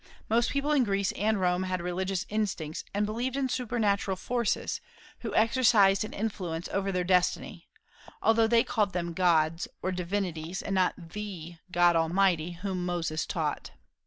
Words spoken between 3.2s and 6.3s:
in supernatural forces, who exercised an